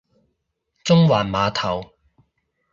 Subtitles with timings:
[0.83, 1.91] 中環碼頭